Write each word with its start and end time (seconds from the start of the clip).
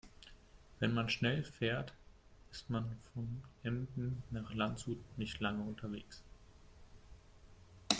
Wenn 0.79 0.95
man 0.95 1.09
schnell 1.11 1.43
fährt, 1.43 1.93
ist 2.51 2.71
man 2.71 2.97
von 3.13 3.43
Emden 3.61 4.23
nach 4.31 4.51
Landshut 4.51 4.97
nicht 5.19 5.39
lange 5.39 5.61
unterwegs 5.63 6.23